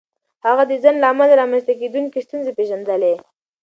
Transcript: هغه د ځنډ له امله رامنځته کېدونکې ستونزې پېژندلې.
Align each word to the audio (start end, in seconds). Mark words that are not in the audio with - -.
هغه 0.45 0.63
د 0.67 0.71
ځنډ 0.83 0.97
له 1.01 1.07
امله 1.13 1.33
رامنځته 1.41 1.73
کېدونکې 1.81 2.25
ستونزې 2.25 2.51
پېژندلې. 2.57 3.13